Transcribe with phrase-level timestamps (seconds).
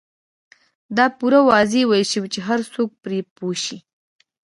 [0.97, 3.77] دا پوره واضح ويل شوي چې هر څوک پرې پوه شي.